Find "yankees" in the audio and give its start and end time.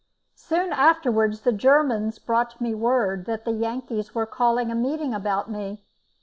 3.51-4.15